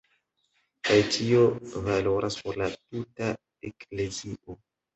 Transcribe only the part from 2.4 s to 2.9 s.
por la